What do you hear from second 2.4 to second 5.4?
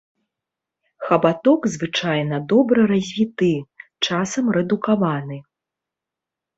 добра развіты, часам рэдукаваны.